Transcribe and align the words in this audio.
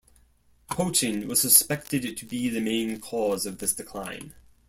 Poaching 0.71 1.27
was 1.27 1.39
suspected 1.41 2.17
to 2.17 2.25
be 2.25 2.49
the 2.49 2.59
main 2.59 2.99
cause 2.99 3.45
of 3.45 3.59
this 3.59 3.75
decline. 3.75 4.33